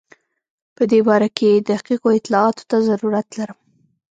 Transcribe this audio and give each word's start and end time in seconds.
په 0.75 0.83
دې 0.91 0.99
باره 1.07 1.29
کې 1.37 1.63
دقیقو 1.71 2.09
اطلاعاتو 2.17 2.63
ته 2.69 2.77
ضرورت 2.89 3.27
لرم. 3.37 3.57